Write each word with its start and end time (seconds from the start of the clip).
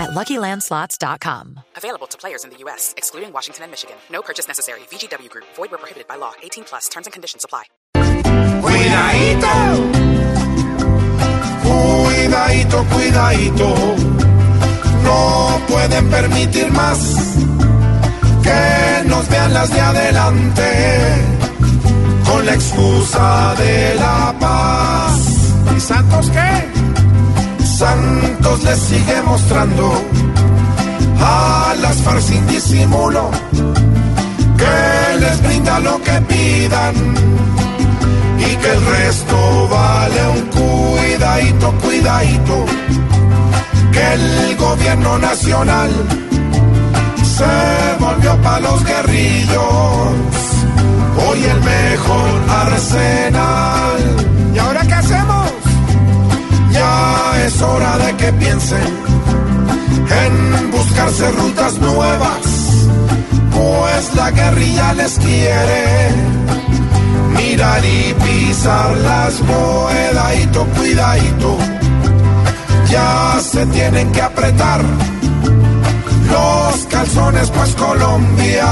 at 0.00 0.10
LuckyLandSlots.com. 0.10 1.60
Available 1.76 2.06
to 2.08 2.18
players 2.18 2.44
in 2.44 2.50
the 2.50 2.56
U.S., 2.64 2.94
excluding 2.96 3.32
Washington 3.32 3.64
and 3.64 3.70
Michigan. 3.70 3.96
No 4.10 4.22
purchase 4.22 4.48
necessary. 4.48 4.80
VGW 4.90 5.28
Group. 5.28 5.44
Void 5.54 5.70
where 5.70 5.78
prohibited 5.78 6.08
by 6.08 6.16
law. 6.16 6.32
18 6.42 6.64
plus. 6.64 6.88
Terms 6.88 7.06
and 7.06 7.12
conditions 7.12 7.44
apply. 7.44 7.64
Cuidadito, 8.62 9.54
cuidadito, 11.62 12.84
cuidadito. 12.92 13.68
No 15.02 15.60
pueden 15.68 16.10
permitir 16.10 16.70
más 16.72 16.98
que 18.42 19.08
nos 19.08 19.28
vean 19.28 19.54
las 19.54 19.70
de 19.72 19.80
adelante 19.80 20.70
con 22.24 22.46
la 22.46 22.54
excusa 22.54 23.54
de 23.58 23.94
la 23.94 24.36
paz. 24.38 25.20
¿Y 25.76 25.80
Santos 25.80 26.30
qué? 26.30 27.64
Santos 27.64 28.29
les 28.64 28.78
sigue 28.78 29.22
mostrando. 29.22 29.92
A 31.22 31.74
las 31.82 31.96
FARC 31.98 32.20
sin 32.20 32.46
disimulo 32.46 33.30
que 34.60 35.18
les 35.18 35.42
brinda 35.42 35.80
lo 35.80 36.00
que 36.02 36.16
pidan. 36.32 36.94
Y 38.38 38.56
que 38.56 38.70
el 38.76 38.86
resto 38.86 39.68
vale 39.68 40.22
un 40.36 40.42
cuidadito, 40.58 41.72
cuidadito, 41.82 42.56
que 43.92 44.04
el 44.14 44.56
gobierno 44.56 45.18
nacional 45.18 45.90
se 47.36 48.04
volvió 48.04 48.36
para 48.42 48.60
los 48.60 48.84
guerrillos, 48.84 50.12
piensen 58.32 58.82
en 60.24 60.70
buscarse 60.70 61.30
rutas 61.32 61.78
nuevas, 61.78 62.46
pues 63.52 64.14
la 64.14 64.30
guerrilla 64.30 64.92
les 64.94 65.18
quiere 65.18 66.10
mirar 67.36 67.84
y 67.84 68.14
pisar 68.14 68.96
las 68.98 69.40
moedadito, 69.42 70.66
cuidadito. 70.76 71.58
Ya 72.90 73.38
se 73.40 73.66
tienen 73.66 74.10
que 74.12 74.20
apretar 74.20 74.80
los 76.30 76.86
calzones, 76.86 77.50
pues 77.50 77.74
Colombia 77.74 78.66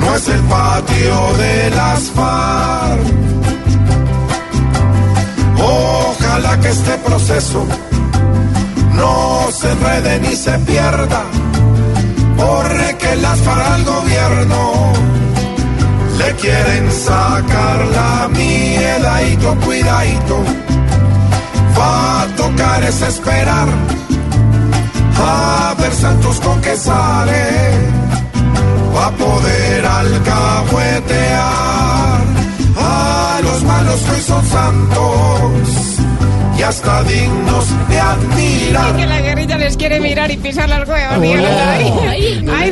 no 0.00 0.14
es 0.14 0.28
el 0.28 0.40
patio 0.40 1.32
de 1.38 1.70
las 1.70 2.00
FARC. 2.10 3.00
Ojalá 5.58 6.60
que 6.60 6.68
este 6.68 6.98
proceso 6.98 7.66
no 8.96 9.50
se 9.50 9.70
enrede 9.70 10.20
ni 10.20 10.34
se 10.36 10.58
pierda, 10.60 11.22
porque 12.36 13.16
las 13.16 13.38
FARC 13.40 13.66
al 13.66 13.84
gobierno 13.84 14.92
le 16.18 16.32
quieren 16.34 16.90
sacar 16.92 17.86
la 17.92 18.28
miedadito, 18.28 19.54
cuidadito. 19.64 20.44
Va 21.78 22.22
a 22.22 22.26
tocar 22.36 22.84
es 22.84 23.02
esperar 23.02 23.68
a 25.16 25.74
ver 25.78 25.92
Santos 25.92 26.40
con 26.40 26.60
que 26.60 26.76
sale. 26.76 27.44
Va 28.94 29.06
a 29.06 29.10
poder 29.10 29.84
alcahuetear 29.84 31.44
a 32.76 33.40
los 33.42 33.62
malos 33.64 34.00
que 34.02 34.10
hoy 34.12 34.20
son 34.20 34.44
santos 34.46 35.83
y 36.58 36.62
hasta 36.62 37.02
dignos 37.04 37.66
de 37.88 38.00
admirar. 38.00 38.96
que 38.96 39.06
la 39.06 39.20
guerrilla 39.20 39.58
les 39.58 39.76
quiere 39.76 40.00
mirar 40.00 40.30
y 40.30 40.36
pisar 40.36 40.68
las 40.68 40.88
huevas. 40.88 41.18
Oh. 41.18 42.02
Ay, 42.08 42.70